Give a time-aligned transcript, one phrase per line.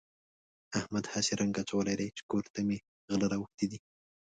[0.79, 2.77] احمد هسې رنګ اچولی دی چې کور ته مې
[3.09, 3.79] غله راوښتي دي.